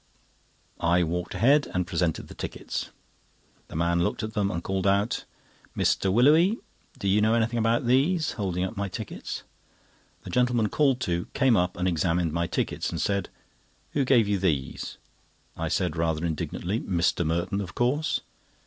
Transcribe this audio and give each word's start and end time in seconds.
I 0.79 1.03
walked 1.03 1.35
ahead 1.35 1.67
and 1.75 1.85
presented 1.85 2.27
the 2.27 2.33
tickets. 2.33 2.89
The 3.67 3.75
man 3.75 3.99
looked 4.01 4.23
at 4.23 4.33
them, 4.33 4.49
and 4.49 4.63
called 4.63 4.87
out: 4.87 5.25
"Mr. 5.77 6.11
Willowly! 6.11 6.57
do 6.97 7.07
you 7.07 7.21
know 7.21 7.35
anything 7.35 7.59
about 7.59 7.85
these?" 7.85 8.31
holding 8.31 8.63
up 8.63 8.75
my 8.75 8.89
tickets. 8.89 9.43
The 10.23 10.31
gentleman 10.31 10.69
called 10.69 11.01
to, 11.01 11.27
came 11.35 11.55
up 11.55 11.77
and 11.77 11.87
examined 11.87 12.33
my 12.33 12.47
tickets, 12.47 12.89
and 12.89 12.99
said: 12.99 13.29
"Who 13.91 14.03
gave 14.03 14.27
you 14.27 14.39
these?" 14.39 14.97
I 15.55 15.67
said, 15.67 15.95
rather 15.95 16.25
indignantly: 16.25 16.79
"Mr. 16.79 17.23
Merton, 17.23 17.61
of 17.61 17.75
course." 17.75 18.21